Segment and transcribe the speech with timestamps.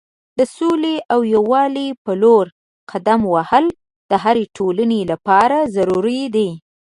[0.39, 2.45] د سولې او یووالي په لور
[2.91, 3.65] قدم وهل
[4.11, 6.49] د هرې ټولنې لپاره ضروری دی.